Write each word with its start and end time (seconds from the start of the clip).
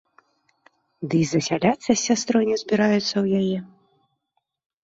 Ды 1.11 1.15
і 1.25 1.27
засяляцца 1.33 1.89
з 1.93 1.97
сястрой 2.07 2.43
не 2.53 2.57
збіраюцца 2.63 3.05
ў 3.23 3.43
яе. 3.43 3.59